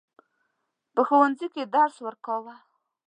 [0.93, 2.55] په ښوونځي کې درس ورکاوه.